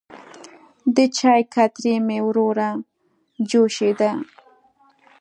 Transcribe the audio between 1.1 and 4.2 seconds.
چای کتری مې وروه جوشېده.